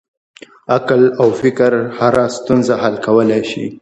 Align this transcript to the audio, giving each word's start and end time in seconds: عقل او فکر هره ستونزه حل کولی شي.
عقل 0.75 1.01
او 1.21 1.27
فکر 1.41 1.73
هره 1.97 2.25
ستونزه 2.37 2.73
حل 2.81 2.95
کولی 3.05 3.41
شي. 3.49 3.65